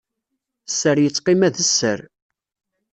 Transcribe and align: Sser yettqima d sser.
Sser 0.67 0.97
yettqima 1.01 1.47
d 1.55 1.57
sser. 1.69 1.99